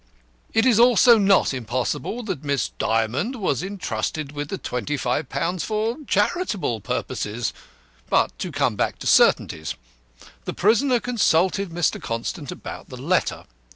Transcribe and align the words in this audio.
It 0.51 0.65
is 0.65 0.79
also 0.79 1.19
not 1.19 1.53
impossible 1.53 2.23
that 2.23 2.43
Miss 2.43 2.69
Dymond 2.79 3.35
was 3.35 3.61
entrusted 3.61 4.31
with 4.31 4.47
the 4.49 4.57
£25 4.57 5.61
for 5.61 5.97
charitable 6.07 6.81
purposes. 6.81 7.53
But 8.09 8.35
to 8.39 8.51
come 8.51 8.75
back 8.75 8.97
to 8.97 9.05
certainties. 9.05 9.75
The 10.45 10.55
prisoner 10.55 10.99
consulted 10.99 11.69
Mr. 11.69 12.01
Constant 12.01 12.51
about 12.51 12.89
the 12.89 12.97
letter. 12.97 13.43